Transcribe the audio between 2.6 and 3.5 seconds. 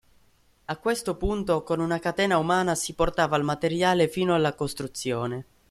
si portava il